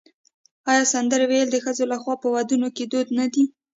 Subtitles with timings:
[0.71, 3.43] آیا سندرې ویل د ښځو لخوا په ودونو کې دود نه دی؟